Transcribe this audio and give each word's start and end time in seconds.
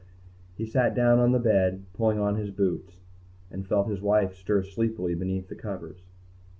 He 0.57 0.65
sat 0.65 0.95
down 0.95 1.19
on 1.19 1.31
the 1.31 1.37
bed, 1.37 1.85
pulling 1.93 2.19
on 2.19 2.35
his 2.35 2.49
boots, 2.49 2.95
and 3.51 3.67
felt 3.67 3.87
his 3.87 4.01
wife 4.01 4.33
stir 4.33 4.63
sleepily 4.63 5.13
beneath 5.13 5.47
the 5.47 5.53
covers. 5.55 6.01